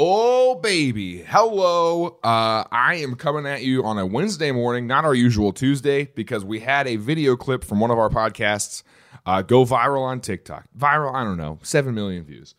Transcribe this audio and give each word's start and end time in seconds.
Oh, 0.00 0.54
baby. 0.54 1.22
Hello. 1.22 2.20
Uh, 2.22 2.62
I 2.70 3.00
am 3.02 3.16
coming 3.16 3.46
at 3.46 3.64
you 3.64 3.82
on 3.82 3.98
a 3.98 4.06
Wednesday 4.06 4.52
morning, 4.52 4.86
not 4.86 5.04
our 5.04 5.12
usual 5.12 5.52
Tuesday, 5.52 6.04
because 6.14 6.44
we 6.44 6.60
had 6.60 6.86
a 6.86 6.94
video 6.94 7.34
clip 7.34 7.64
from 7.64 7.80
one 7.80 7.90
of 7.90 7.98
our 7.98 8.08
podcasts 8.08 8.84
uh, 9.26 9.42
go 9.42 9.64
viral 9.64 10.02
on 10.02 10.20
TikTok. 10.20 10.66
Viral, 10.78 11.12
I 11.12 11.24
don't 11.24 11.36
know, 11.36 11.58
7 11.64 11.92
million 11.92 12.22
views. 12.22 12.54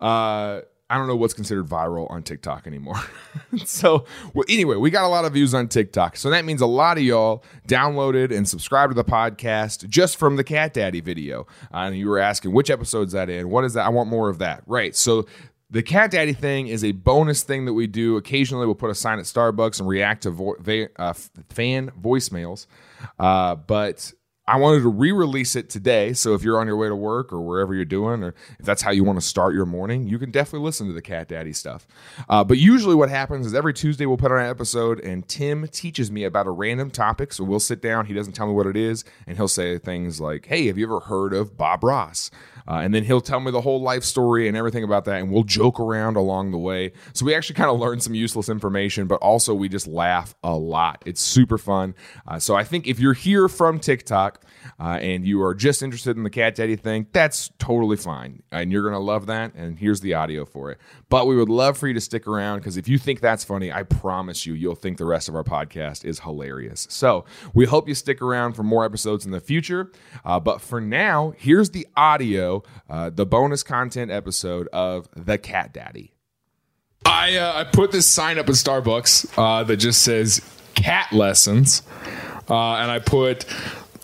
Uh, 0.00 0.62
I 0.88 0.96
don't 0.96 1.08
know 1.08 1.16
what's 1.16 1.34
considered 1.34 1.66
viral 1.66 2.10
on 2.10 2.22
TikTok 2.22 2.66
anymore. 2.66 3.02
so, 3.66 4.06
well, 4.32 4.46
anyway, 4.48 4.76
we 4.76 4.88
got 4.88 5.04
a 5.04 5.08
lot 5.08 5.26
of 5.26 5.34
views 5.34 5.52
on 5.52 5.68
TikTok. 5.68 6.16
So 6.16 6.30
that 6.30 6.46
means 6.46 6.62
a 6.62 6.66
lot 6.66 6.96
of 6.96 7.02
y'all 7.02 7.44
downloaded 7.66 8.34
and 8.34 8.48
subscribed 8.48 8.92
to 8.92 8.94
the 8.94 9.04
podcast 9.04 9.86
just 9.90 10.16
from 10.16 10.36
the 10.36 10.44
Cat 10.44 10.72
Daddy 10.72 11.02
video. 11.02 11.46
Uh, 11.64 11.80
and 11.80 11.98
you 11.98 12.08
were 12.08 12.18
asking, 12.18 12.52
which 12.52 12.70
episode's 12.70 13.12
that 13.12 13.28
in? 13.28 13.50
What 13.50 13.64
is 13.64 13.74
that? 13.74 13.84
I 13.84 13.90
want 13.90 14.08
more 14.08 14.30
of 14.30 14.38
that. 14.38 14.62
Right. 14.66 14.96
So, 14.96 15.26
the 15.70 15.82
Cat 15.82 16.10
Daddy 16.10 16.32
thing 16.32 16.68
is 16.68 16.82
a 16.82 16.92
bonus 16.92 17.42
thing 17.42 17.66
that 17.66 17.74
we 17.74 17.86
do. 17.86 18.16
Occasionally, 18.16 18.66
we'll 18.66 18.74
put 18.74 18.90
a 18.90 18.94
sign 18.94 19.18
at 19.18 19.26
Starbucks 19.26 19.80
and 19.80 19.88
react 19.88 20.22
to 20.22 20.30
vo- 20.30 20.56
va- 20.58 20.88
uh, 20.96 21.12
fan 21.50 21.90
voicemails. 22.00 22.66
Uh, 23.18 23.54
but 23.54 24.12
I 24.48 24.56
wanted 24.56 24.80
to 24.80 24.88
re-release 24.88 25.56
it 25.56 25.68
today. 25.68 26.14
So 26.14 26.32
if 26.32 26.42
you're 26.42 26.58
on 26.58 26.66
your 26.66 26.78
way 26.78 26.88
to 26.88 26.96
work 26.96 27.34
or 27.34 27.42
wherever 27.42 27.74
you're 27.74 27.84
doing, 27.84 28.24
or 28.24 28.34
if 28.58 28.64
that's 28.64 28.80
how 28.80 28.90
you 28.90 29.04
want 29.04 29.20
to 29.20 29.24
start 29.24 29.54
your 29.54 29.66
morning, 29.66 30.08
you 30.08 30.18
can 30.18 30.30
definitely 30.30 30.64
listen 30.64 30.86
to 30.86 30.94
the 30.94 31.02
Cat 31.02 31.28
Daddy 31.28 31.52
stuff. 31.52 31.86
Uh, 32.30 32.42
but 32.42 32.56
usually, 32.56 32.94
what 32.94 33.10
happens 33.10 33.46
is 33.46 33.54
every 33.54 33.74
Tuesday 33.74 34.06
we'll 34.06 34.16
put 34.16 34.32
on 34.32 34.38
an 34.38 34.48
episode, 34.48 35.00
and 35.00 35.28
Tim 35.28 35.68
teaches 35.68 36.10
me 36.10 36.24
about 36.24 36.46
a 36.46 36.50
random 36.50 36.90
topic. 36.90 37.34
So 37.34 37.44
we'll 37.44 37.60
sit 37.60 37.82
down. 37.82 38.06
He 38.06 38.14
doesn't 38.14 38.32
tell 38.32 38.46
me 38.46 38.54
what 38.54 38.66
it 38.66 38.76
is, 38.76 39.04
and 39.26 39.36
he'll 39.36 39.48
say 39.48 39.76
things 39.76 40.18
like, 40.18 40.46
"Hey, 40.46 40.66
have 40.68 40.78
you 40.78 40.86
ever 40.86 41.00
heard 41.00 41.34
of 41.34 41.58
Bob 41.58 41.84
Ross?" 41.84 42.30
Uh, 42.66 42.80
and 42.82 42.94
then 42.94 43.02
he'll 43.02 43.22
tell 43.22 43.40
me 43.40 43.50
the 43.50 43.62
whole 43.62 43.80
life 43.80 44.04
story 44.04 44.46
and 44.46 44.54
everything 44.54 44.84
about 44.84 45.06
that, 45.06 45.20
and 45.20 45.32
we'll 45.32 45.42
joke 45.42 45.80
around 45.80 46.16
along 46.16 46.50
the 46.50 46.58
way. 46.58 46.92
So 47.14 47.24
we 47.24 47.34
actually 47.34 47.54
kind 47.54 47.70
of 47.70 47.80
learn 47.80 47.98
some 48.00 48.14
useless 48.14 48.50
information, 48.50 49.06
but 49.06 49.16
also 49.16 49.54
we 49.54 49.70
just 49.70 49.86
laugh 49.86 50.34
a 50.42 50.54
lot. 50.54 51.02
It's 51.06 51.22
super 51.22 51.56
fun. 51.56 51.94
Uh, 52.26 52.38
so 52.38 52.54
I 52.54 52.64
think 52.64 52.86
if 52.86 53.00
you're 53.00 53.14
here 53.14 53.48
from 53.48 53.78
TikTok 53.78 54.37
uh, 54.80 54.98
and 55.00 55.26
you 55.26 55.42
are 55.42 55.54
just 55.54 55.82
interested 55.82 56.16
in 56.16 56.22
the 56.22 56.30
Cat 56.30 56.54
Daddy 56.54 56.76
thing, 56.76 57.06
that's 57.12 57.50
totally 57.58 57.96
fine. 57.96 58.42
And 58.50 58.70
you're 58.72 58.82
going 58.82 58.94
to 58.94 58.98
love 58.98 59.26
that. 59.26 59.54
And 59.54 59.78
here's 59.78 60.00
the 60.00 60.14
audio 60.14 60.44
for 60.44 60.70
it. 60.70 60.78
But 61.08 61.26
we 61.26 61.36
would 61.36 61.48
love 61.48 61.78
for 61.78 61.88
you 61.88 61.94
to 61.94 62.00
stick 62.00 62.26
around 62.26 62.58
because 62.58 62.76
if 62.76 62.88
you 62.88 62.98
think 62.98 63.20
that's 63.20 63.44
funny, 63.44 63.72
I 63.72 63.82
promise 63.82 64.46
you, 64.46 64.54
you'll 64.54 64.74
think 64.74 64.98
the 64.98 65.04
rest 65.04 65.28
of 65.28 65.34
our 65.34 65.44
podcast 65.44 66.04
is 66.04 66.20
hilarious. 66.20 66.86
So 66.90 67.24
we 67.54 67.66
hope 67.66 67.88
you 67.88 67.94
stick 67.94 68.20
around 68.22 68.54
for 68.54 68.62
more 68.62 68.84
episodes 68.84 69.24
in 69.24 69.30
the 69.30 69.40
future. 69.40 69.90
Uh, 70.24 70.40
but 70.40 70.60
for 70.60 70.80
now, 70.80 71.32
here's 71.36 71.70
the 71.70 71.86
audio, 71.96 72.62
uh, 72.88 73.10
the 73.10 73.26
bonus 73.26 73.62
content 73.62 74.10
episode 74.10 74.68
of 74.72 75.08
The 75.14 75.38
Cat 75.38 75.72
Daddy. 75.72 76.14
I, 77.04 77.36
uh, 77.36 77.60
I 77.60 77.64
put 77.64 77.90
this 77.90 78.06
sign 78.06 78.38
up 78.38 78.48
at 78.48 78.54
Starbucks 78.54 79.32
uh, 79.38 79.64
that 79.64 79.78
just 79.78 80.02
says 80.02 80.42
cat 80.74 81.12
lessons. 81.12 81.82
Uh, 82.48 82.76
and 82.76 82.90
I 82.90 82.98
put 82.98 83.44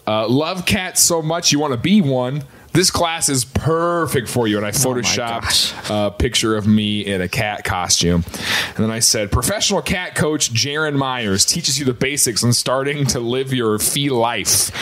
uh, 0.06 0.28
love 0.28 0.66
cats 0.66 1.00
so 1.00 1.22
much 1.22 1.52
you 1.52 1.58
want 1.58 1.72
to 1.72 1.78
be 1.78 2.00
one. 2.00 2.44
This 2.74 2.90
class 2.90 3.28
is 3.28 3.44
perfect 3.44 4.28
for 4.28 4.48
you. 4.48 4.56
And 4.56 4.66
I 4.66 4.72
photoshopped 4.72 6.06
a 6.06 6.10
picture 6.10 6.56
of 6.56 6.66
me 6.66 7.06
in 7.06 7.20
a 7.20 7.28
cat 7.28 7.62
costume. 7.62 8.24
And 8.26 8.76
then 8.76 8.90
I 8.90 8.98
said, 8.98 9.30
professional 9.30 9.80
cat 9.80 10.16
coach 10.16 10.52
Jaron 10.52 10.96
Myers 10.96 11.44
teaches 11.44 11.78
you 11.78 11.84
the 11.84 11.94
basics 11.94 12.42
on 12.42 12.52
starting 12.52 13.06
to 13.06 13.20
live 13.20 13.52
your 13.54 13.78
fee 13.78 14.10
life. 14.10 14.72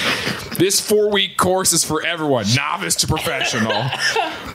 This 0.57 0.81
four 0.81 1.11
week 1.11 1.37
course 1.37 1.75
is 1.75 1.85
for 1.85 2.03
everyone, 2.03 2.47
novice 2.57 2.97
to 2.97 3.07
professional. 3.07 3.73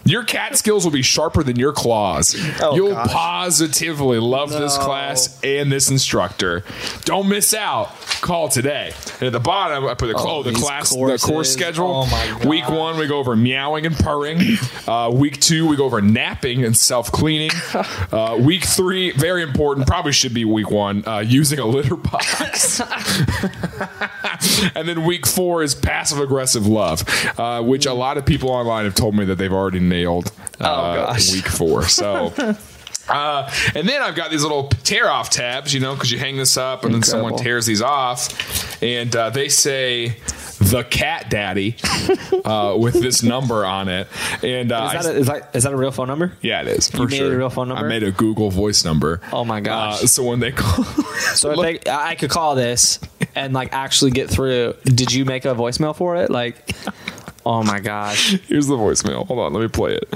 your 0.07 0.23
cat 0.23 0.57
skills 0.57 0.83
will 0.83 0.91
be 0.91 1.01
sharper 1.01 1.43
than 1.43 1.57
your 1.57 1.73
claws. 1.73 2.35
You'll 2.59 2.95
positively 2.95 4.19
love 4.19 4.49
this 4.49 4.77
class 4.77 5.39
and 5.43 5.71
this 5.71 5.89
instructor. 5.89 6.63
Don't 7.03 7.27
miss 7.27 7.53
out. 7.53 7.89
Call 8.21 8.49
today. 8.49 8.93
And 9.19 9.23
at 9.23 9.33
the 9.33 9.39
bottom, 9.39 9.85
I 9.85 9.93
put 9.93 10.07
the, 10.07 10.15
oh, 10.17 10.43
the 10.43 10.51
these 10.51 10.63
class, 10.63 10.89
the 10.89 11.21
course 11.21 11.51
schedule. 11.51 11.87
Oh 11.87 12.05
my 12.07 12.45
Week 12.45 12.67
one, 12.69 12.97
we 12.97 13.07
go 13.07 13.17
over 13.19 13.35
meowing 13.35 13.85
and 13.85 13.95
purring. 13.95 14.39
Uh, 14.87 15.11
week 15.13 15.37
two, 15.41 15.67
we 15.67 15.75
go 15.75 15.83
over 15.83 16.01
napping 16.01 16.63
and 16.63 16.75
self 16.75 17.11
cleaning. 17.11 17.51
Uh, 18.11 18.37
week 18.39 18.63
three, 18.63 19.11
very 19.11 19.43
important, 19.43 19.85
probably 19.85 20.13
should 20.13 20.33
be 20.33 20.45
week 20.45 20.69
one, 20.71 21.05
uh, 21.07 21.19
using 21.19 21.59
a 21.59 21.65
litter 21.65 21.95
box. 21.97 22.79
and 24.75 24.87
then 24.87 25.03
week 25.03 25.25
four 25.25 25.61
is 25.61 25.75
passive 25.75 26.19
aggressive 26.19 26.65
love, 26.65 27.03
uh, 27.37 27.61
which 27.61 27.85
a 27.85 27.93
lot 27.93 28.17
of 28.17 28.25
people 28.25 28.49
online 28.49 28.85
have 28.85 28.95
told 28.95 29.15
me 29.15 29.25
that 29.25 29.35
they've 29.35 29.53
already 29.53 29.79
nailed. 29.97 30.31
Uh, 30.59 30.95
gosh. 31.07 31.33
week 31.33 31.47
four. 31.47 31.83
So. 31.83 32.33
Uh, 33.09 33.49
and 33.73 33.87
then 33.87 34.01
I've 34.01 34.15
got 34.15 34.31
these 34.31 34.41
little 34.43 34.67
tear 34.67 35.09
off 35.09 35.29
tabs, 35.29 35.73
you 35.73 35.79
know, 35.79 35.93
because 35.93 36.11
you 36.11 36.19
hang 36.19 36.35
this 36.35 36.57
up 36.57 36.83
and 36.83 36.93
then 36.93 37.03
someone 37.03 37.37
tears 37.37 37.65
these 37.65 37.81
off, 37.81 38.83
and 38.83 39.15
uh, 39.15 39.29
they 39.29 39.47
say 39.47 40.17
the 40.59 40.83
cat 40.83 41.29
daddy 41.29 41.77
uh, 42.45 42.75
with 42.77 42.95
this 42.95 43.23
number 43.23 43.65
on 43.65 43.87
it. 43.87 44.07
And 44.43 44.73
uh, 44.73 44.91
Is 44.93 45.05
that, 45.05 45.15
a, 45.15 45.17
is, 45.19 45.27
that, 45.27 45.55
is 45.55 45.63
that 45.63 45.71
a 45.71 45.77
real 45.77 45.91
phone 45.91 46.07
number? 46.09 46.33
yeah, 46.41 46.61
it 46.63 46.67
is 46.67 46.91
for 46.91 47.03
You 47.03 47.07
made 47.07 47.17
sure. 47.17 47.33
a 47.33 47.37
real 47.37 47.49
phone 47.49 47.69
number? 47.69 47.85
I 47.85 47.87
made 47.87 48.03
a 48.03 48.11
Google 48.11 48.49
voice 48.51 48.83
number. 48.83 49.21
Oh 49.31 49.45
my 49.45 49.61
gosh. 49.61 50.03
Uh, 50.03 50.07
so 50.07 50.23
when 50.23 50.41
they 50.41 50.51
call, 50.51 50.83
So 51.33 51.51
if 51.51 51.83
they, 51.85 51.89
I 51.89 52.15
could 52.15 52.29
call 52.29 52.55
this 52.55 52.99
and 53.35 53.53
like 53.53 53.71
actually 53.71 54.11
get 54.11 54.29
through. 54.29 54.75
Did 54.83 55.13
you 55.13 55.23
make 55.23 55.45
a 55.45 55.55
voicemail 55.55 55.95
for 55.95 56.17
it? 56.17 56.29
Like, 56.29 56.57
oh 57.47 57.63
my 57.63 57.79
gosh. 57.79 58.37
Here's 58.47 58.67
the 58.67 58.75
voicemail. 58.75 59.25
Hold 59.25 59.39
on, 59.39 59.53
let 59.53 59.61
me 59.61 59.69
play 59.69 59.93
it. 59.93 60.07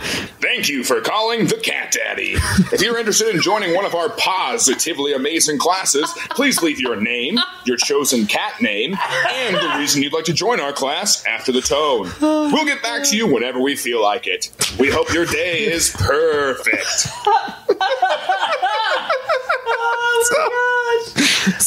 Thank 0.41 0.67
you 0.67 0.83
for 0.83 0.99
calling 0.99 1.47
the 1.47 1.55
Cat 1.55 1.93
Daddy. 1.93 2.33
If 2.73 2.81
you're 2.81 2.97
interested 2.97 3.33
in 3.33 3.41
joining 3.41 3.73
one 3.73 3.85
of 3.85 3.95
our 3.95 4.09
positively 4.09 5.13
amazing 5.13 5.57
classes, 5.57 6.11
please 6.31 6.61
leave 6.61 6.79
your 6.81 6.97
name, 6.97 7.39
your 7.65 7.77
chosen 7.77 8.25
cat 8.25 8.61
name, 8.61 8.97
and 9.29 9.55
the 9.55 9.75
reason 9.77 10.03
you'd 10.03 10.13
like 10.13 10.25
to 10.25 10.33
join 10.33 10.59
our 10.59 10.73
class 10.73 11.25
after 11.25 11.53
the 11.53 11.61
tone. 11.61 12.11
We'll 12.19 12.65
get 12.65 12.83
back 12.83 13.05
to 13.05 13.15
you 13.15 13.31
whenever 13.31 13.61
we 13.61 13.77
feel 13.77 14.01
like 14.01 14.27
it. 14.27 14.51
We 14.77 14.89
hope 14.89 15.13
your 15.13 15.25
day 15.25 15.71
is 15.71 15.89
perfect. 15.89 17.07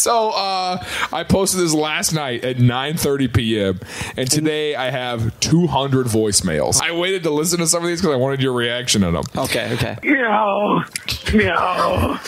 So 0.05 0.33
uh, 0.33 0.85
I 1.15 1.25
posted 1.25 1.61
this 1.61 1.73
last 1.73 2.13
night 2.13 2.45
at 2.45 2.59
9:30 2.59 3.33
p.m. 3.33 3.81
and 4.19 4.31
today 4.31 4.75
I 4.75 4.91
have 4.91 5.41
200 5.41 6.07
voicemails. 6.09 6.79
I 6.83 6.93
waited 6.93 7.23
to 7.23 7.31
listen 7.31 7.59
to 7.61 7.67
some 7.67 7.83
of 7.83 7.89
these 7.89 8.03
because 8.03 8.13
I 8.13 8.19
wanted 8.19 8.43
your 8.43 8.53
reaction 8.53 9.01
to 9.01 9.11
them. 9.11 9.25
Okay, 9.35 9.73
okay. 9.73 9.97
Meow. 10.03 10.85
Meow. 11.33 12.21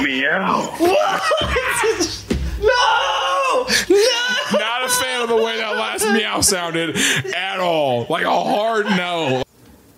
Meow. 0.00 0.74
What? 0.78 1.22
no, 2.62 3.66
no. 3.90 4.58
Not 4.58 4.84
a 4.84 4.88
fan 4.88 5.20
of 5.20 5.28
the 5.28 5.36
way 5.36 5.58
that 5.58 5.76
last 5.76 6.06
meow 6.06 6.40
sounded 6.40 6.96
at 6.96 7.60
all. 7.60 8.06
Like 8.08 8.24
a 8.24 8.30
hard 8.30 8.86
no. 8.86 9.42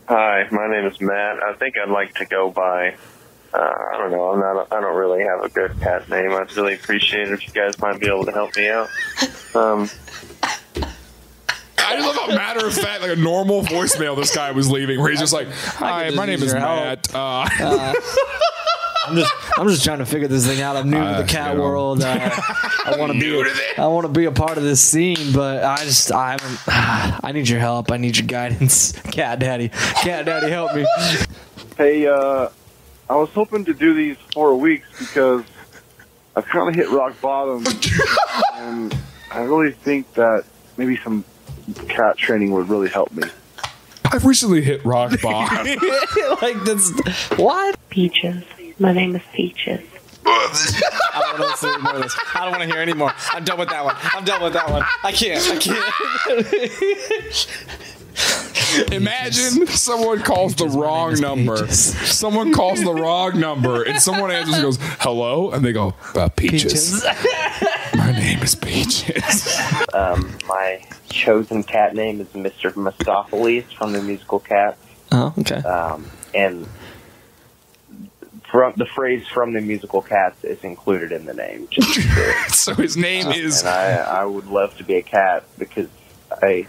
Hi, 0.08 0.48
my 0.50 0.66
name 0.66 0.84
is 0.84 1.00
Matt. 1.00 1.40
I 1.44 1.52
think 1.52 1.76
I'd 1.78 1.90
like 1.90 2.14
to 2.14 2.24
go 2.26 2.50
by. 2.50 2.96
Uh, 3.56 3.72
I 3.94 3.96
don't 3.98 4.10
know. 4.10 4.30
I'm 4.32 4.40
not. 4.40 4.70
I 4.72 4.80
don't 4.80 4.96
really 4.96 5.22
have 5.24 5.42
a 5.42 5.48
good 5.48 5.80
cat 5.80 6.08
name. 6.10 6.32
I'd 6.32 6.54
really 6.56 6.74
appreciate 6.74 7.28
it 7.28 7.32
if 7.32 7.46
you 7.46 7.52
guys 7.54 7.78
might 7.80 7.98
be 7.98 8.06
able 8.06 8.24
to 8.26 8.32
help 8.32 8.54
me 8.56 8.68
out. 8.68 8.88
Um, 9.54 9.88
I 11.78 11.96
just 11.96 12.06
love 12.06 12.16
how 12.16 12.34
matter 12.36 12.66
of 12.66 12.74
fact, 12.74 13.00
like 13.00 13.12
a 13.12 13.20
normal 13.20 13.62
voicemail 13.62 14.16
this 14.16 14.34
guy 14.34 14.50
was 14.50 14.70
leaving, 14.70 15.00
where 15.00 15.10
he's 15.10 15.20
just 15.20 15.32
like, 15.32 15.48
"Hi, 15.50 16.06
just 16.06 16.16
my 16.16 16.26
name 16.26 16.42
is. 16.42 16.52
Matt. 16.52 17.14
Uh, 17.14 17.48
I'm 19.08 19.14
just, 19.14 19.32
I'm 19.56 19.68
just 19.68 19.84
trying 19.84 20.00
to 20.00 20.06
figure 20.06 20.26
this 20.26 20.44
thing 20.48 20.60
out. 20.62 20.74
I'm 20.74 20.90
new 20.90 20.98
Uh, 20.98 21.18
to 21.18 21.22
the 21.22 21.28
cat 21.28 21.52
you 21.52 21.58
know. 21.58 21.62
world. 21.62 22.02
Uh, 22.02 22.28
I 22.84 22.96
want 22.98 23.12
to 23.12 23.18
be, 23.20 23.26
New 23.30 23.44
to 23.44 23.50
this. 23.50 23.78
I 23.78 23.86
want 23.86 24.04
to 24.04 24.12
be 24.12 24.24
a 24.24 24.32
part 24.32 24.58
of 24.58 24.64
this 24.64 24.80
scene, 24.80 25.32
but 25.32 25.62
I 25.62 25.76
just, 25.84 26.10
I 26.10 26.32
haven't. 26.32 26.58
I 27.24 27.30
need 27.32 27.48
your 27.48 27.60
help. 27.60 27.92
I 27.92 27.98
need 27.98 28.16
your 28.18 28.26
guidance, 28.26 28.92
Cat 29.12 29.38
Daddy. 29.38 29.68
Cat 29.68 30.24
Daddy, 30.26 30.50
help 30.50 30.74
me. 30.74 30.84
Hey, 31.78 32.04
uh, 32.08 32.48
I 33.08 33.14
was 33.16 33.30
hoping 33.30 33.64
to 33.66 33.74
do 33.74 33.94
these 33.94 34.16
four 34.32 34.56
weeks 34.56 34.88
because 34.98 35.44
I've 36.34 36.46
kind 36.46 36.68
of 36.68 36.74
hit 36.74 36.90
rock 36.90 37.20
bottom, 37.20 37.64
and 38.54 38.96
I 39.30 39.40
really 39.42 39.72
think 39.72 40.12
that 40.14 40.44
maybe 40.76 40.96
some 40.98 41.24
cat 41.88 42.18
training 42.18 42.50
would 42.52 42.68
really 42.68 42.88
help 42.88 43.12
me. 43.12 43.28
I've 44.06 44.24
recently 44.24 44.62
hit 44.62 44.84
rock 44.84 45.20
bottom. 45.22 45.66
like 46.42 46.62
this, 46.64 46.90
what? 47.36 47.78
Peaches. 47.90 48.42
My 48.78 48.92
name 48.92 49.14
is 49.14 49.22
Peaches. 49.32 49.80
I 50.28 51.20
don't 51.20 51.22
want 51.22 51.36
to 51.36 51.42
listen 51.42 51.72
to 51.72 51.78
more 51.78 51.94
of 51.94 52.02
this. 52.02 52.16
I 52.34 52.40
don't 52.42 52.50
want 52.50 52.62
to 52.64 52.68
hear 52.68 52.82
anymore. 52.82 53.12
I'm 53.32 53.44
done 53.44 53.58
with 53.58 53.68
that 53.70 53.84
one. 53.84 53.94
I'm 54.02 54.24
done 54.24 54.42
with 54.42 54.52
that 54.54 54.68
one. 54.68 54.82
I 55.04 55.12
can't. 55.12 55.42
I 55.48 55.56
can't. 55.56 55.86
Imagine 58.92 59.66
someone 59.66 60.22
calls 60.22 60.54
the 60.54 60.68
wrong 60.68 61.14
number. 61.20 61.66
Someone 61.68 62.52
calls 62.52 62.82
the 62.82 62.92
wrong 62.92 63.38
number, 63.38 63.82
and 63.82 64.00
someone 64.00 64.30
answers 64.30 64.54
and 64.54 64.62
goes, 64.62 64.78
"Hello," 65.00 65.50
and 65.50 65.64
they 65.64 65.72
go, 65.72 65.94
uh, 66.14 66.28
"Peaches." 66.30 67.04
My 67.96 68.12
name 68.12 68.40
is 68.42 68.54
Peaches. 68.54 69.58
Um, 69.94 70.36
my 70.46 70.82
chosen 71.08 71.62
cat 71.62 71.94
name 71.94 72.20
is 72.20 72.26
Mr. 72.28 72.70
Mistoffelees 72.72 73.64
from 73.72 73.92
the 73.92 74.02
musical 74.02 74.38
Cats. 74.38 74.78
Oh, 75.10 75.32
okay. 75.38 75.56
um, 75.56 76.10
and 76.34 76.68
from 78.50 78.74
the 78.76 78.84
phrase 78.84 79.26
"from 79.28 79.54
the 79.54 79.62
musical 79.62 80.02
Cats" 80.02 80.44
is 80.44 80.62
included 80.64 81.12
in 81.12 81.24
the 81.24 81.32
name. 81.32 81.66
Just 81.70 81.94
to 81.94 82.00
be 82.02 82.08
clear. 82.08 82.48
So 82.48 82.74
his 82.74 82.96
name 82.96 83.28
is 83.28 83.60
and 83.60 83.70
I, 83.70 84.20
I 84.20 84.24
would 84.26 84.48
love 84.48 84.76
to 84.76 84.84
be 84.84 84.96
a 84.96 85.02
cat 85.02 85.44
because 85.58 85.88
I 86.42 86.66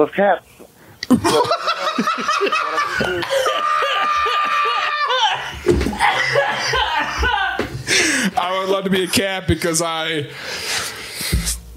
love 0.00 0.12
cats. 0.14 0.46
I 8.42 8.58
would 8.60 8.70
love 8.72 8.84
to 8.84 8.90
be 8.90 9.02
a 9.04 9.08
cat 9.08 9.46
because 9.46 9.82
I 9.82 10.30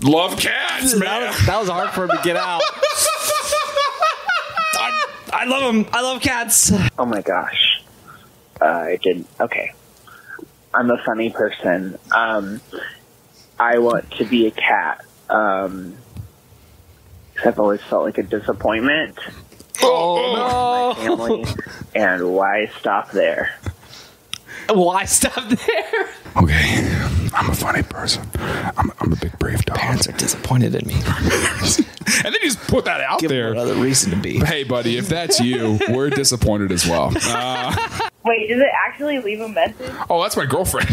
love 0.02 0.38
cats, 0.40 0.92
that, 0.94 1.00
man. 1.00 1.28
was, 1.28 1.46
that 1.46 1.60
was 1.60 1.70
hard 1.70 1.90
for 1.92 2.04
him 2.06 2.10
to 2.12 2.20
get 2.24 2.36
out. 2.38 2.62
I, 4.76 5.06
I 5.32 5.46
love 5.46 5.74
him. 5.74 5.86
I 5.92 6.02
love 6.02 6.22
cats. 6.22 6.72
Oh 6.98 7.06
my 7.06 7.22
gosh. 7.22 7.84
Uh, 8.62 8.66
I 8.66 8.98
didn't. 9.02 9.28
Okay. 9.40 9.74
I'm 10.74 10.90
a 10.90 10.98
funny 11.04 11.30
person. 11.30 11.98
Um, 12.16 12.62
I 13.60 13.78
want 13.80 14.10
to 14.14 14.26
be 14.26 14.48
a 14.48 14.52
cat. 14.52 15.06
Um, 15.30 15.94
'cause 15.94 16.13
I've 17.46 17.60
always 17.60 17.82
felt 17.82 18.04
like 18.06 18.18
a 18.18 18.24
disappointment 18.24 19.18
Oh, 19.82 20.94
in 20.98 21.10
my 21.10 21.18
family. 21.18 21.46
and 21.96 22.34
why 22.34 22.68
stop 22.80 23.12
there? 23.12 23.56
Why 24.70 25.04
stop 25.06 25.50
there? 25.50 26.10
Okay, 26.38 26.88
I'm 27.34 27.50
a 27.50 27.56
funny 27.56 27.84
person. 27.84 28.28
I'm, 28.40 28.92
I'm 29.00 29.12
a 29.12 29.16
big 29.18 29.38
brave 29.40 29.64
dog. 29.66 29.78
Parents 29.78 30.08
are 30.08 30.14
disappointed 30.14 30.76
in 30.76 30.88
me. 30.88 30.96
And 32.26 32.26
then 32.26 32.42
you 32.44 32.50
just 32.50 32.60
put 32.68 32.84
that 32.86 33.00
out 33.00 33.20
Give 33.22 33.30
them 33.30 33.38
there. 33.38 33.52
another 33.54 33.76
reason 33.76 34.12
to 34.12 34.18
be. 34.18 34.38
Hey, 34.40 34.64
buddy, 34.66 34.98
if 34.98 35.08
that's 35.08 35.40
you, 35.40 35.80
we're 35.90 36.10
disappointed 36.10 36.72
as 36.74 36.86
well. 36.88 37.14
Uh, 37.26 37.74
Wait, 38.26 38.48
does 38.50 38.60
it 38.60 38.68
actually 38.86 39.20
leave 39.20 39.40
a 39.40 39.48
message? 39.48 39.90
oh, 40.10 40.22
that's 40.22 40.36
my 40.38 40.46
girlfriend. 40.46 40.90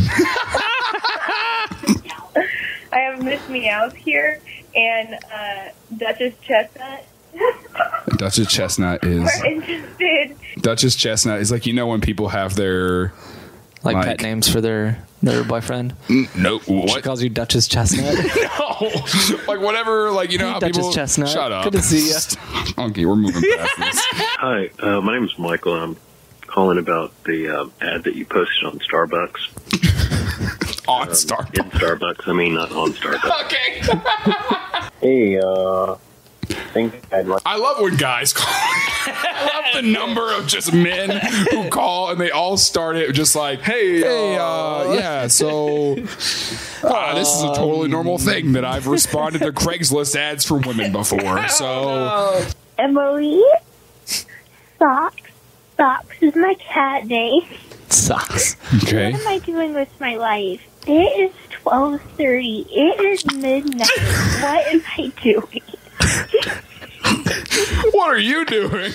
I 2.92 2.98
have 2.98 3.22
Miss 3.22 3.40
Meows 3.48 3.92
here 3.94 4.40
and 4.74 5.14
uh, 5.32 5.68
Duchess 5.96 6.34
Chestnut. 6.42 7.04
Duchess 8.16 8.48
Chestnut 8.52 9.04
is 9.04 9.22
We're 9.42 9.46
interested. 9.46 10.36
Duchess 10.60 10.96
Chestnut 10.96 11.40
is 11.40 11.50
like 11.52 11.64
you 11.66 11.72
know 11.72 11.86
when 11.86 12.00
people 12.00 12.28
have 12.28 12.56
their 12.56 13.12
Like, 13.84 13.94
Like- 13.94 14.04
pet 14.06 14.22
names 14.22 14.48
for 14.48 14.60
their 14.60 14.98
their 15.22 15.44
boyfriend. 15.44 15.94
no 16.36 16.58
She 16.60 16.72
what 16.74 17.04
calls 17.04 17.22
you 17.22 17.28
Duchess 17.28 17.68
Chestnut. 17.68 18.14
no 18.14 18.90
like 19.46 19.60
whatever 19.60 20.10
like 20.10 20.32
you 20.32 20.38
know 20.38 20.46
Hey, 20.46 20.52
how 20.54 20.58
Duchess 20.60 20.76
people 20.78 20.92
Chestnut. 20.92 21.28
shut 21.28 21.52
up 21.52 21.64
Good 21.64 21.74
to 21.74 21.82
see 21.82 22.10
ya. 22.10 22.18
okay 22.86 23.04
we're 23.04 23.16
moving 23.16 23.42
past 23.56 23.76
this 23.78 24.04
Hi, 24.40 24.70
uh, 24.80 25.00
my 25.02 25.14
name 25.14 25.24
is 25.24 25.38
Michael. 25.38 25.74
I'm 25.74 25.96
calling 26.46 26.78
about 26.78 27.12
the 27.24 27.48
um, 27.60 27.72
ad 27.82 28.04
that 28.04 28.14
you 28.16 28.24
posted 28.24 28.64
on 28.66 28.78
Starbucks. 28.80 30.88
on 30.88 31.08
Um, 31.08 31.14
Star. 31.14 31.46
In 31.54 31.64
Starbucks, 31.70 32.26
I 32.26 32.32
mean, 32.32 32.54
not 32.54 32.72
on 32.72 32.92
Starbucks. 32.94 33.44
Okay. 33.44 33.82
Hey, 35.00 35.38
uh, 35.38 35.92
I 35.92 36.54
think 36.72 37.02
I'd 37.12 37.26
like. 37.26 37.42
I 37.46 37.56
love 37.56 37.80
when 37.80 37.96
guys 37.96 38.32
call. 38.36 38.46
I 38.52 39.50
love 39.54 39.82
the 39.82 39.88
number 39.90 40.32
of 40.34 40.46
just 40.46 40.72
men 40.72 41.10
who 41.50 41.68
call 41.70 42.10
and 42.10 42.20
they 42.20 42.30
all 42.30 42.56
start 42.56 42.96
it 42.96 43.12
just 43.12 43.34
like, 43.36 43.60
"Hey, 43.60 44.00
hey, 44.00 44.36
uh, 44.36 44.92
yeah, 44.92 45.26
so 45.28 45.92
uh, 45.92 45.94
this 47.14 47.28
is 47.34 47.42
a 47.44 47.54
totally 47.54 47.88
normal 47.88 48.18
thing 48.18 48.52
that 48.52 48.64
I've 48.64 48.86
responded 48.86 49.40
to 49.40 49.52
Craigslist 49.52 50.16
ads 50.16 50.44
for 50.44 50.58
women 50.58 50.92
before." 50.92 51.46
So 51.48 52.44
Emily. 52.78 53.42
Socks. 54.78 55.22
Socks 55.76 56.16
is 56.20 56.34
my 56.34 56.54
cat 56.54 57.06
name. 57.06 57.42
Socks. 57.88 58.56
okay, 58.82 59.12
What 59.12 59.20
am 59.20 59.28
I 59.28 59.38
doing 59.38 59.74
with 59.74 59.88
my 60.00 60.16
life? 60.16 60.62
It 60.86 61.30
is 61.30 61.32
12.30. 61.64 62.66
It 62.70 63.00
is 63.00 63.26
midnight. 63.34 63.88
what 64.40 64.66
am 64.66 64.82
I 64.96 65.12
doing? 65.22 65.62
what 67.92 68.08
are 68.08 68.18
you 68.18 68.44
doing? 68.44 68.92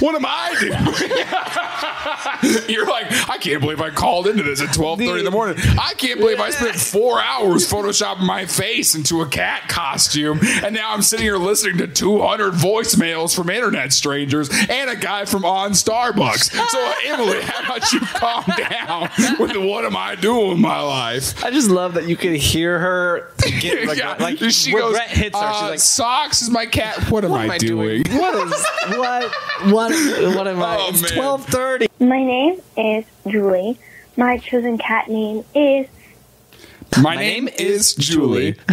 What 0.00 0.14
am 0.14 0.24
I 0.26 0.54
doing? 0.60 0.74
You're 2.68 2.86
like, 2.86 3.06
I 3.28 3.38
can't 3.38 3.60
believe 3.60 3.80
I 3.80 3.90
called 3.90 4.26
into 4.26 4.42
this 4.42 4.60
at 4.60 4.68
12:30 4.70 5.18
in 5.20 5.24
the 5.24 5.30
morning. 5.30 5.56
I 5.80 5.94
can't 5.94 6.20
believe 6.20 6.40
I 6.40 6.50
spent 6.50 6.76
four 6.76 7.20
hours 7.22 7.70
photoshopping 7.70 8.26
my 8.26 8.46
face 8.46 8.94
into 8.94 9.20
a 9.22 9.26
cat 9.26 9.68
costume, 9.68 10.40
and 10.62 10.74
now 10.74 10.92
I'm 10.92 11.02
sitting 11.02 11.24
here 11.24 11.36
listening 11.36 11.78
to 11.78 11.86
200 11.86 12.52
voicemails 12.54 13.34
from 13.34 13.50
internet 13.50 13.92
strangers 13.92 14.50
and 14.68 14.90
a 14.90 14.96
guy 14.96 15.24
from 15.24 15.44
on 15.44 15.72
Starbucks. 15.72 16.52
So 16.70 16.92
Emily, 17.12 17.40
how 17.42 17.76
about 17.76 17.92
you 17.92 18.00
calm 18.00 18.44
down 18.56 19.10
with 19.38 19.52
the 19.52 19.60
what 19.60 19.84
am 19.84 19.96
I 19.96 20.14
doing 20.14 20.50
with 20.50 20.58
my 20.58 20.80
life? 20.80 21.42
I 21.44 21.50
just 21.50 21.70
love 21.70 21.94
that 21.94 22.08
you 22.08 22.16
can 22.16 22.34
hear 22.34 22.78
her 22.78 23.30
get 23.60 23.86
like, 23.86 23.98
Yeah, 23.98 24.16
like 24.18 24.38
she 24.50 24.72
where 24.72 24.82
goes, 24.82 24.98
hits 25.00 25.38
her. 25.38 25.44
uh, 25.44 25.52
She's 25.60 25.70
like, 25.70 25.78
socks 25.80 26.42
is 26.42 26.50
my 26.50 26.66
cat. 26.66 26.93
What 27.10 27.24
am, 27.24 27.30
"What 27.30 27.40
I, 27.40 27.44
am 27.44 27.50
I 27.50 27.58
doing? 27.58 28.02
doing? 28.02 28.18
What 28.18 28.34
is 28.52 28.66
what 28.96 29.32
what 29.72 29.92
what 30.36 30.48
am 30.48 30.62
I? 30.62 30.76
Oh, 30.80 30.88
it's 30.90 31.10
twelve 31.12 31.44
thirty. 31.46 31.86
My 32.00 32.22
name 32.22 32.60
is 32.76 33.04
Julie. 33.26 33.78
My 34.16 34.38
chosen 34.38 34.78
cat 34.78 35.08
name 35.08 35.44
is 35.54 35.88
My, 37.02 37.16
name, 37.16 37.48
is 37.48 37.94
Julie. 37.96 38.52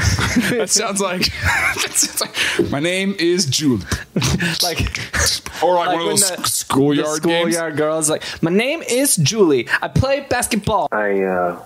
that 0.51 0.67
sounds 0.69 1.01
like 1.01 1.31
that 1.31 1.91
sounds 1.93 2.21
like 2.21 2.69
my 2.71 2.79
name 2.79 3.15
is 3.17 3.45
Julie. 3.47 3.83
Like 4.61 4.99
Or 5.63 5.75
like, 5.75 5.87
Like 5.87 5.95
one 5.95 6.01
of 6.01 6.09
those 6.09 6.29
the- 6.29 6.43
schoolyard 6.43 7.23
the 7.23 7.27
games. 7.27 7.53
schoolyard 7.55 7.77
girls 7.77 8.09
like 8.09 8.23
my 8.43 8.51
name 8.51 8.83
is 8.83 9.15
Julie. 9.15 9.67
I 9.81 9.87
play 9.87 10.19
basketball. 10.29 10.87
I 10.91 11.21
uh, 11.23 11.63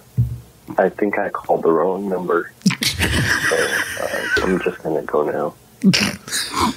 I 0.78 0.88
think 0.90 1.20
I 1.20 1.30
called 1.30 1.64
the 1.64 1.72
wrong 1.72 2.08
number. 2.10 2.52
so, 2.86 3.56
uh, 3.56 4.28
I'm 4.44 4.60
just 4.62 4.82
gonna 4.84 5.02
go 5.04 5.24
now. 5.30 5.54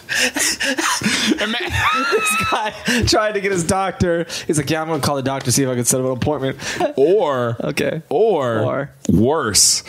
This 1.38 2.50
guy 2.50 2.72
tried 3.06 3.32
to 3.32 3.40
get 3.40 3.52
his 3.52 3.64
doctor. 3.64 4.26
He's 4.46 4.58
like, 4.58 4.68
yeah, 4.70 4.82
I'm 4.82 4.88
gonna 4.88 5.00
call 5.02 5.16
the 5.16 5.22
doctor 5.22 5.50
see 5.50 5.62
if 5.62 5.68
I 5.68 5.74
can 5.74 5.84
set 5.84 6.00
up 6.00 6.06
an 6.06 6.12
appointment. 6.12 6.58
or 6.96 7.56
Okay. 7.62 8.02
or, 8.08 8.58
Or. 8.60 8.90
worse, 9.08 9.82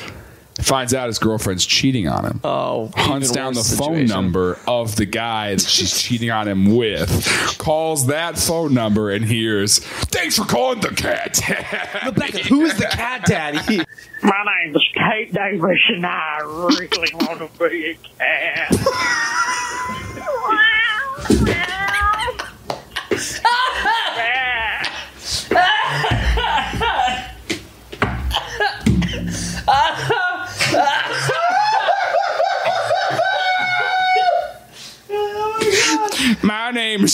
finds 0.63 0.93
out 0.93 1.07
his 1.07 1.19
girlfriend's 1.19 1.65
cheating 1.65 2.07
on 2.07 2.25
him. 2.25 2.41
Oh, 2.43 2.91
Hunts 2.95 3.31
down 3.31 3.53
the 3.53 3.59
worse 3.59 3.77
phone 3.77 4.05
number 4.05 4.59
of 4.67 4.95
the 4.95 5.05
guy 5.05 5.55
that 5.55 5.61
she's 5.61 6.01
cheating 6.01 6.31
on 6.31 6.47
him 6.47 6.75
with, 6.75 7.09
calls 7.57 8.07
that 8.07 8.37
phone 8.37 8.73
number 8.73 9.09
and 9.11 9.25
hears, 9.25 9.79
"Thanks 9.79 10.35
for 10.37 10.45
calling 10.45 10.81
the 10.81 10.89
cat." 10.89 11.39
Rebecca, 12.05 12.39
who 12.39 12.61
is 12.61 12.77
the 12.77 12.85
cat 12.85 13.25
daddy? 13.25 13.83
My 14.23 14.43
name 14.63 14.75
is 14.75 14.87
Kate 14.95 15.33
Davis, 15.33 15.79
and 15.89 16.05
I 16.05 16.39
really 16.43 16.89
want 17.13 17.39
to 17.39 17.69
be 17.69 17.91
a 17.91 17.93
cat. 18.17 18.75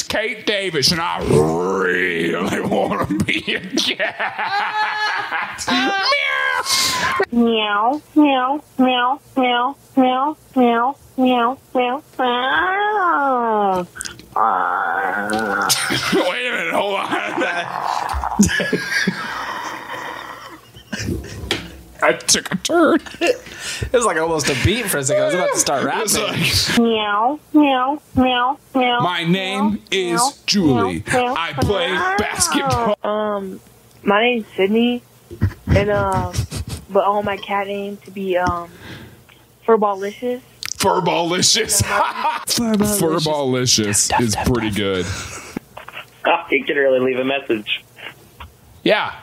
Kate 0.07 0.45
Davis, 0.45 0.91
and 0.91 1.01
I 1.01 1.17
really 1.23 2.61
want 2.61 3.09
to 3.09 3.17
be 3.25 3.55
a 3.55 3.59
cat. 3.59 5.65
meow, 7.31 7.99
meow, 8.15 8.61
meow, 8.77 9.19
meow, 9.35 9.75
meow, 9.95 10.37
meow, 10.55 10.95
meow, 11.17 11.57
meow. 11.73 12.03
meow. 12.19 13.87
Wait 16.29 16.47
a 16.47 16.51
minute, 16.51 16.73
hold 16.73 16.95
on. 16.95 17.05
I 22.01 22.13
took 22.13 22.51
a 22.51 22.55
turn. 22.57 22.99
It 23.81 23.91
was 23.91 24.05
like 24.05 24.17
almost 24.17 24.47
a 24.47 24.55
beat 24.63 24.85
for 24.85 24.99
a 24.99 25.03
second. 25.03 25.23
I 25.23 25.25
was 25.25 25.35
about 25.35 25.53
to 25.53 25.59
start 25.59 25.83
rapping. 26.77 26.83
Meow, 26.83 27.39
meow, 27.51 28.01
meow, 28.15 28.59
meow. 28.73 28.99
my 29.01 29.23
name 29.23 29.81
is 29.91 30.41
Julie. 30.45 31.03
I 31.07 31.53
play 31.59 31.89
basketball. 32.17 32.95
Um, 33.03 33.59
my 34.03 34.21
name's 34.21 34.45
Sydney, 34.55 35.01
and 35.67 35.89
um, 35.89 36.33
but 36.89 37.05
I 37.05 37.09
want 37.09 37.25
my 37.25 37.37
cat 37.37 37.67
name 37.67 37.97
to 37.97 38.11
be 38.11 38.37
um, 38.37 38.69
Furballicious. 39.65 40.41
Furballicious. 40.77 41.81
Furballicious 42.45 44.19
is 44.21 44.35
pretty 44.45 44.69
good. 44.71 45.05
Oh, 46.27 46.45
you 46.51 46.63
can 46.63 46.75
really 46.77 46.99
leave 46.99 47.19
a 47.19 47.25
message. 47.25 47.83
Yeah. 48.83 49.15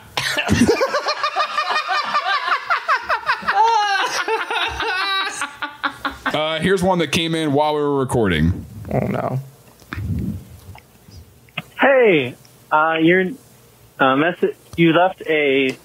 Uh, 6.32 6.60
here's 6.60 6.82
one 6.82 6.98
that 6.98 7.12
came 7.12 7.34
in 7.34 7.52
while 7.52 7.74
we 7.74 7.80
were 7.80 7.98
recording. 7.98 8.66
Oh 8.92 9.06
no. 9.06 9.40
Hey, 11.80 12.34
uh, 12.70 12.98
your 13.00 13.30
uh, 13.98 14.16
message. 14.16 14.56
You 14.76 14.92
left 14.92 15.22
a. 15.28 15.76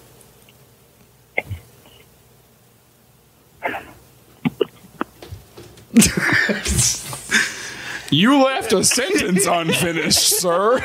You 8.10 8.42
left 8.42 8.72
a 8.72 8.82
sentence 8.84 9.44
unfinished, 9.46 10.40
sir. 10.40 10.78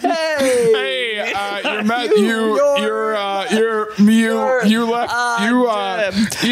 hey, 0.00 1.32
uh, 1.34 1.72
you're 1.72 1.84
met, 1.84 2.10
you, 2.16 2.56
you're, 2.80 3.14
uh, 3.14 3.46
you're, 3.52 3.94
you, 4.00 4.60
you 4.64 4.90
left, 4.90 5.12
you, 5.42 5.68
uh, 5.68 5.83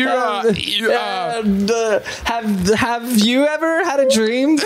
you, 0.02 0.09
uh, 0.09 0.52
you, 0.56 0.92
uh, 0.92 1.42
uh, 1.71 2.00
have 2.25 2.68
have 2.75 3.18
you 3.18 3.47
ever 3.47 3.85
had 3.85 4.00
a 4.00 4.09
dream? 4.09 4.56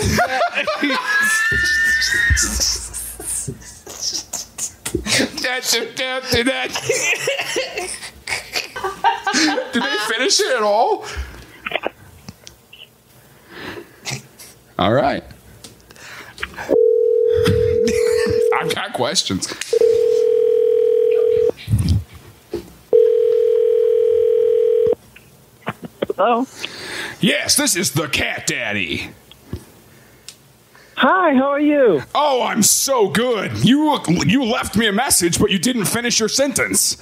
That's 5.41 5.75
a, 5.75 5.85
that. 6.43 6.71
Did 9.73 9.83
they 9.83 9.97
finish 10.13 10.39
it 10.39 10.55
at 10.55 10.63
all? 10.63 11.05
All 14.79 14.93
right. 14.93 15.23
I've 18.59 18.73
got 18.75 18.93
questions. 18.93 19.47
Hello. 26.17 26.47
Yes, 27.19 27.55
this 27.55 27.75
is 27.75 27.91
the 27.91 28.07
Cat 28.07 28.47
Daddy. 28.47 29.11
Hi, 30.95 31.35
how 31.35 31.49
are 31.49 31.59
you? 31.59 32.01
Oh, 32.15 32.41
I'm 32.41 32.63
so 32.63 33.09
good. 33.09 33.63
You 33.63 33.99
you 34.25 34.43
left 34.43 34.75
me 34.75 34.87
a 34.87 34.91
message, 34.91 35.39
but 35.39 35.51
you 35.51 35.59
didn't 35.59 35.85
finish 35.85 36.19
your 36.19 36.27
sentence. 36.27 36.97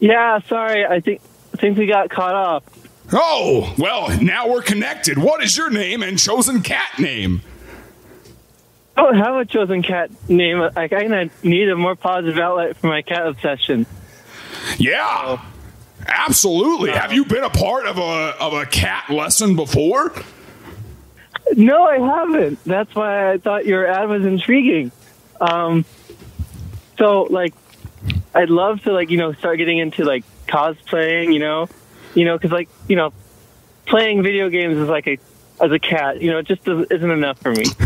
Yeah, 0.00 0.38
sorry. 0.48 0.84
I 0.84 1.00
think 1.00 1.22
I 1.54 1.56
think 1.56 1.78
we 1.78 1.86
got 1.86 2.10
caught 2.10 2.34
up. 2.34 2.70
Oh, 3.10 3.74
well, 3.78 4.10
now 4.20 4.48
we're 4.48 4.60
connected. 4.60 5.16
What 5.16 5.42
is 5.42 5.56
your 5.56 5.70
name 5.70 6.02
and 6.02 6.18
chosen 6.18 6.60
cat 6.60 6.98
name? 6.98 7.40
Oh, 8.98 9.06
I 9.06 9.12
don't 9.12 9.16
have 9.16 9.36
a 9.36 9.44
chosen 9.46 9.82
cat 9.82 10.10
name. 10.28 10.60
I 10.76 10.88
kind 10.88 11.14
of 11.14 11.44
need 11.44 11.70
a 11.70 11.76
more 11.76 11.96
positive 11.96 12.38
outlet 12.38 12.76
for 12.76 12.88
my 12.88 13.00
cat 13.00 13.26
obsession. 13.26 13.86
Yeah. 14.76 15.42
Absolutely. 16.06 16.90
Have 16.90 17.12
you 17.12 17.24
been 17.24 17.44
a 17.44 17.50
part 17.50 17.86
of 17.86 17.98
a 17.98 18.34
of 18.40 18.52
a 18.52 18.66
cat 18.66 19.10
lesson 19.10 19.56
before? 19.56 20.12
No, 21.56 21.84
I 21.84 21.98
haven't. 21.98 22.62
That's 22.64 22.94
why 22.94 23.32
I 23.32 23.38
thought 23.38 23.66
your 23.66 23.86
ad 23.86 24.08
was 24.08 24.24
intriguing. 24.24 24.92
Um, 25.40 25.84
so 26.98 27.24
like, 27.24 27.54
I'd 28.34 28.50
love 28.50 28.82
to 28.82 28.92
like 28.92 29.10
you 29.10 29.16
know 29.16 29.32
start 29.34 29.58
getting 29.58 29.78
into 29.78 30.04
like 30.04 30.24
cosplaying. 30.46 31.32
You 31.32 31.40
know, 31.40 31.68
you 32.14 32.24
know 32.24 32.36
because 32.36 32.52
like 32.52 32.68
you 32.88 32.96
know, 32.96 33.12
playing 33.86 34.22
video 34.22 34.48
games 34.48 34.78
is 34.78 34.88
like 34.88 35.06
a 35.06 35.18
as 35.60 35.70
a 35.70 35.78
cat. 35.78 36.20
You 36.20 36.32
know, 36.32 36.38
it 36.38 36.46
just 36.46 36.66
isn't 36.66 37.10
enough 37.10 37.38
for 37.40 37.52
me. 37.52 37.64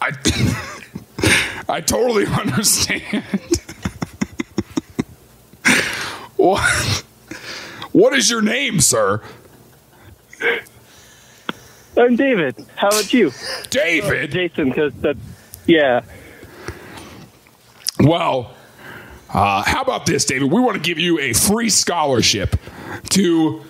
I 0.00 0.12
I 1.68 1.80
totally 1.80 2.26
understand. 2.40 3.24
What 6.40 7.04
What 7.92 8.14
is 8.14 8.30
your 8.30 8.40
name, 8.42 8.80
sir? 8.80 9.20
I'm 11.96 12.16
David. 12.16 12.54
How 12.76 12.88
about 12.88 13.12
you? 13.12 13.32
David. 13.70 14.30
Jason, 14.30 14.68
because 14.68 14.92
that's 14.94 15.18
yeah. 15.66 16.02
Well, 17.98 18.54
uh, 19.28 19.62
how 19.64 19.82
about 19.82 20.06
this, 20.06 20.24
David? 20.24 20.50
We 20.50 20.60
want 20.60 20.76
to 20.76 20.82
give 20.82 20.98
you 20.98 21.18
a 21.18 21.32
free 21.32 21.68
scholarship 21.68 22.56
to 23.10 23.62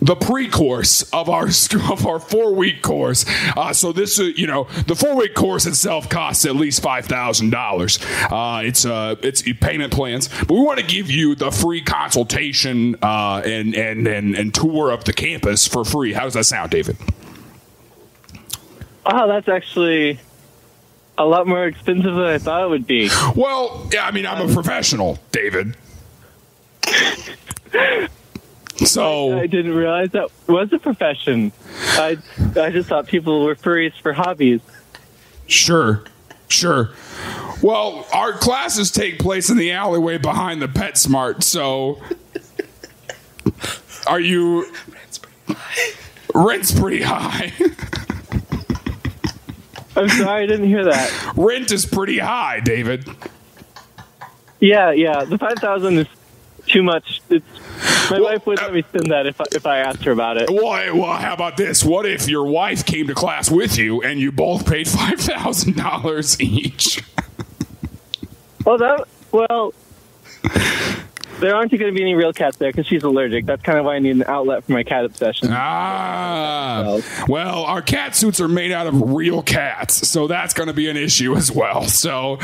the 0.00 0.14
pre-course 0.14 1.02
of 1.12 1.28
our 1.28 1.46
of 1.90 2.06
our 2.06 2.20
four 2.20 2.54
week 2.54 2.82
course. 2.82 3.24
Uh, 3.56 3.72
so 3.72 3.92
this, 3.92 4.18
uh, 4.20 4.24
you 4.24 4.46
know, 4.46 4.64
the 4.86 4.94
four 4.94 5.16
week 5.16 5.34
course 5.34 5.66
itself 5.66 6.08
costs 6.08 6.44
at 6.44 6.56
least 6.56 6.82
five 6.82 7.06
thousand 7.06 7.50
dollars. 7.50 7.98
Uh, 8.30 8.62
it's 8.64 8.84
uh, 8.84 9.16
it's 9.22 9.42
payment 9.60 9.92
plans, 9.92 10.28
but 10.28 10.50
we 10.50 10.60
want 10.60 10.78
to 10.78 10.86
give 10.86 11.10
you 11.10 11.34
the 11.34 11.50
free 11.50 11.80
consultation 11.80 12.96
uh, 13.02 13.42
and, 13.44 13.74
and 13.74 14.06
and 14.06 14.34
and 14.34 14.54
tour 14.54 14.90
of 14.90 15.04
the 15.04 15.12
campus 15.12 15.66
for 15.66 15.84
free. 15.84 16.12
How 16.12 16.24
does 16.24 16.34
that 16.34 16.44
sound, 16.44 16.70
David? 16.70 16.96
Wow, 19.04 19.26
that's 19.26 19.48
actually 19.48 20.20
a 21.16 21.24
lot 21.24 21.46
more 21.46 21.66
expensive 21.66 22.14
than 22.14 22.24
I 22.24 22.38
thought 22.38 22.64
it 22.64 22.68
would 22.68 22.86
be. 22.86 23.08
Well, 23.34 23.88
yeah, 23.92 24.06
I 24.06 24.10
mean, 24.10 24.26
I'm 24.26 24.48
a 24.48 24.52
professional, 24.52 25.18
David. 25.32 25.76
So 28.84 29.38
I 29.38 29.46
didn't 29.46 29.74
realize 29.74 30.10
that 30.10 30.30
was 30.46 30.72
a 30.72 30.78
profession. 30.78 31.52
I 31.76 32.18
I 32.56 32.70
just 32.70 32.88
thought 32.88 33.06
people 33.06 33.44
were 33.44 33.56
furries 33.56 33.94
for 34.00 34.12
hobbies. 34.12 34.60
Sure, 35.46 36.04
sure. 36.48 36.90
Well, 37.62 38.06
our 38.12 38.32
classes 38.32 38.92
take 38.92 39.18
place 39.18 39.50
in 39.50 39.56
the 39.56 39.72
alleyway 39.72 40.18
behind 40.18 40.62
the 40.62 40.68
PetSmart, 40.68 41.42
so 41.42 42.00
are 44.06 44.20
you 44.20 44.72
Rent's 44.88 45.18
pretty 45.18 45.42
high. 45.52 45.92
rent's 46.34 46.72
pretty 46.78 47.02
high. 47.02 47.52
I'm 49.96 50.08
sorry, 50.08 50.44
I 50.44 50.46
didn't 50.46 50.68
hear 50.68 50.84
that. 50.84 51.32
Rent 51.36 51.72
is 51.72 51.84
pretty 51.84 52.18
high, 52.18 52.60
David. 52.60 53.08
Yeah, 54.60 54.92
yeah. 54.92 55.24
The 55.24 55.38
five 55.38 55.58
thousand 55.58 55.98
is 55.98 56.06
too 56.68 56.82
much. 56.82 57.20
It's, 57.30 57.46
my 58.10 58.20
wife 58.20 58.46
wouldn't 58.46 58.66
let 58.66 58.74
me 58.74 58.82
uh, 58.82 58.88
spend 58.88 59.10
that 59.10 59.26
if 59.26 59.40
I, 59.40 59.44
if 59.52 59.66
I 59.66 59.78
asked 59.78 60.04
her 60.04 60.12
about 60.12 60.36
it. 60.36 60.50
Well, 60.50 60.96
well, 60.96 61.12
how 61.14 61.34
about 61.34 61.56
this? 61.56 61.84
What 61.84 62.06
if 62.06 62.28
your 62.28 62.44
wife 62.44 62.84
came 62.84 63.06
to 63.08 63.14
class 63.14 63.50
with 63.50 63.78
you 63.78 64.02
and 64.02 64.20
you 64.20 64.32
both 64.32 64.66
paid 64.66 64.88
five 64.88 65.20
thousand 65.20 65.76
dollars 65.76 66.40
each? 66.40 67.02
well, 68.64 68.78
that 68.78 69.08
well. 69.32 69.74
There 71.40 71.54
aren't 71.54 71.70
going 71.70 71.82
to 71.82 71.92
be 71.92 72.02
any 72.02 72.14
real 72.14 72.32
cats 72.32 72.56
there 72.56 72.72
because 72.72 72.86
she's 72.86 73.04
allergic. 73.04 73.46
That's 73.46 73.62
kind 73.62 73.78
of 73.78 73.84
why 73.84 73.94
I 73.94 73.98
need 74.00 74.16
an 74.16 74.24
outlet 74.26 74.64
for 74.64 74.72
my 74.72 74.82
cat 74.82 75.04
obsession. 75.04 75.48
Ah, 75.52 77.00
well, 77.28 77.64
our 77.64 77.80
cat 77.80 78.16
suits 78.16 78.40
are 78.40 78.48
made 78.48 78.72
out 78.72 78.88
of 78.88 79.12
real 79.12 79.42
cats, 79.42 80.08
so 80.08 80.26
that's 80.26 80.52
going 80.52 80.66
to 80.66 80.72
be 80.72 80.88
an 80.88 80.96
issue 80.96 81.36
as 81.36 81.52
well. 81.52 81.84
So, 81.84 82.38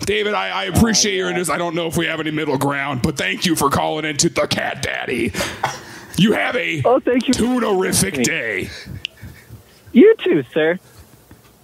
David, 0.00 0.34
I, 0.34 0.48
I 0.48 0.64
appreciate 0.64 1.14
your 1.14 1.28
interest. 1.28 1.50
I 1.50 1.58
don't 1.58 1.76
know 1.76 1.86
if 1.86 1.96
we 1.96 2.06
have 2.06 2.18
any 2.18 2.32
middle 2.32 2.58
ground, 2.58 3.02
but 3.02 3.16
thank 3.16 3.46
you 3.46 3.54
for 3.54 3.70
calling 3.70 4.04
into 4.04 4.28
the 4.28 4.46
Cat 4.46 4.82
Daddy. 4.82 5.32
You 6.16 6.32
have 6.32 6.56
a 6.56 6.82
oh, 6.84 6.98
thank 6.98 7.28
you. 7.28 7.34
tunerific 7.34 8.24
day. 8.24 8.68
You 9.92 10.14
too, 10.18 10.44
sir. 10.52 10.78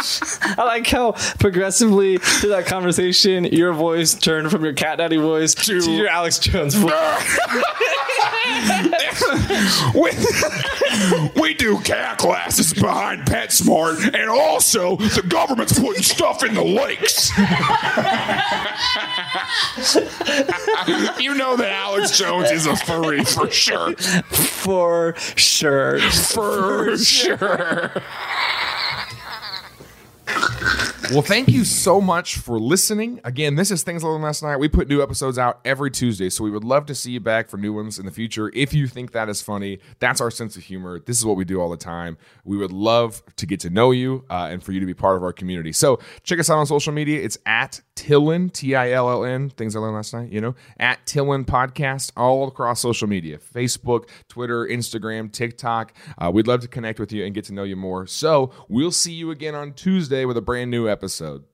I 0.42 0.64
like 0.64 0.86
how 0.86 1.12
progressively 1.38 2.18
through 2.18 2.50
that 2.50 2.66
conversation, 2.66 3.44
your 3.44 3.72
voice 3.72 4.14
turned 4.14 4.50
from 4.50 4.64
your 4.64 4.72
cat 4.72 4.98
daddy 4.98 5.16
voice 5.16 5.54
to, 5.54 5.90
your 5.92 6.08
Alex 6.08 6.38
Jones 6.38 6.74
voice. 6.74 6.92
we, 9.94 10.10
we 11.40 11.54
do 11.54 11.78
cat 11.80 12.18
classes 12.18 12.74
behind 12.74 13.22
PetSmart, 13.22 14.14
and 14.14 14.28
also 14.28 14.96
the 14.96 15.22
government's 15.26 15.78
putting 15.78 16.02
stuff 16.02 16.42
in 16.44 16.54
the 16.54 16.64
lakes. 16.64 17.30
you 21.20 21.34
know 21.34 21.56
that 21.56 21.70
Alex 21.72 22.18
Jones 22.18 22.50
is 22.50 22.66
a 22.66 22.76
furry 22.76 23.24
for 23.24 23.50
sure. 23.50 23.94
For 23.96 25.14
sure. 25.36 26.00
For 26.00 26.96
sure 26.96 28.02
you 30.28 30.91
well, 31.12 31.20
thank 31.20 31.48
you 31.48 31.66
so 31.66 32.00
much 32.00 32.38
for 32.38 32.58
listening. 32.58 33.20
Again, 33.22 33.54
this 33.54 33.70
is 33.70 33.82
Things 33.82 34.02
I 34.02 34.06
Learned 34.06 34.24
Last 34.24 34.42
Night. 34.42 34.56
We 34.56 34.66
put 34.66 34.88
new 34.88 35.02
episodes 35.02 35.36
out 35.36 35.60
every 35.62 35.90
Tuesday, 35.90 36.30
so 36.30 36.42
we 36.42 36.50
would 36.50 36.64
love 36.64 36.86
to 36.86 36.94
see 36.94 37.12
you 37.12 37.20
back 37.20 37.50
for 37.50 37.58
new 37.58 37.74
ones 37.74 37.98
in 37.98 38.06
the 38.06 38.10
future. 38.10 38.50
If 38.54 38.72
you 38.72 38.86
think 38.86 39.12
that 39.12 39.28
is 39.28 39.42
funny, 39.42 39.78
that's 39.98 40.22
our 40.22 40.30
sense 40.30 40.56
of 40.56 40.62
humor. 40.62 41.00
This 41.00 41.18
is 41.18 41.26
what 41.26 41.36
we 41.36 41.44
do 41.44 41.60
all 41.60 41.68
the 41.68 41.76
time. 41.76 42.16
We 42.46 42.56
would 42.56 42.72
love 42.72 43.22
to 43.36 43.44
get 43.44 43.60
to 43.60 43.68
know 43.68 43.90
you 43.90 44.24
uh, 44.30 44.48
and 44.50 44.62
for 44.62 44.72
you 44.72 44.80
to 44.80 44.86
be 44.86 44.94
part 44.94 45.18
of 45.18 45.22
our 45.22 45.34
community. 45.34 45.72
So 45.72 45.98
check 46.22 46.38
us 46.38 46.48
out 46.48 46.56
on 46.56 46.64
social 46.64 46.94
media. 46.94 47.20
It's 47.20 47.36
at 47.44 47.82
Tillin, 47.94 48.50
T 48.50 48.74
I 48.74 48.92
L 48.92 49.10
L 49.10 49.22
N, 49.22 49.50
Things 49.50 49.76
I 49.76 49.80
Learned 49.80 49.96
Last 49.96 50.14
Night, 50.14 50.32
you 50.32 50.40
know, 50.40 50.54
at 50.78 51.04
Tillin 51.04 51.44
Podcast, 51.44 52.10
all 52.16 52.48
across 52.48 52.80
social 52.80 53.06
media 53.06 53.36
Facebook, 53.36 54.08
Twitter, 54.28 54.66
Instagram, 54.66 55.30
TikTok. 55.30 55.92
Uh, 56.16 56.30
we'd 56.32 56.46
love 56.46 56.60
to 56.60 56.68
connect 56.68 56.98
with 56.98 57.12
you 57.12 57.24
and 57.26 57.34
get 57.34 57.44
to 57.44 57.52
know 57.52 57.64
you 57.64 57.76
more. 57.76 58.06
So 58.06 58.50
we'll 58.68 58.92
see 58.92 59.12
you 59.12 59.30
again 59.30 59.54
on 59.54 59.74
Tuesday 59.74 60.24
with 60.24 60.38
a 60.38 60.40
brand 60.40 60.70
new 60.70 60.88
episode. 61.02 61.51